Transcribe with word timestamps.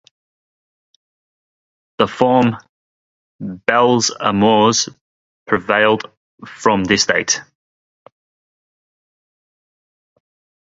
The 1.99 2.07
form 2.07 2.57
"Belles 3.39 4.09
Amours" 4.19 4.89
prevailed 5.45 6.09
from 6.43 6.83
this 6.85 7.05
date. 7.05 7.39